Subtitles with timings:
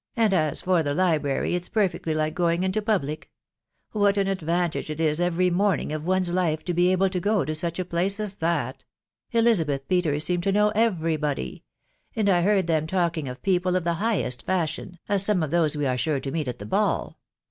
[0.15, 3.29] and, as for the literary, it's perfectly like:gaawg into public!
[3.93, 7.53] Whs* an advantage it is every monring of one «life to be able fte.gs> to
[7.53, 8.83] such apkee as that!
[9.31, 11.63] 'Elisabeth Peter* seemed to knew every body;
[12.17, 15.75] aad 1 heard them talking of people of the highest fashion, as some of those
[15.77, 17.19] we are sure to meet at the ball.